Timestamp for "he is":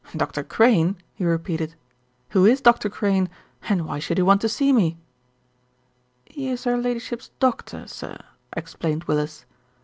6.25-6.63